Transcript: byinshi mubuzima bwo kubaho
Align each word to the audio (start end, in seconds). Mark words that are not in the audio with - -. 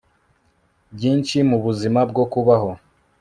byinshi 0.95 1.37
mubuzima 1.49 1.99
bwo 2.09 2.23
kubaho 2.31 2.71